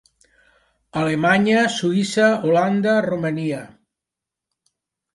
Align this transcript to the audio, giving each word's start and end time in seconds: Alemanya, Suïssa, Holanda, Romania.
Alemanya, 1.01 1.59
Suïssa, 1.75 2.31
Holanda, 2.49 2.99
Romania. 3.11 3.63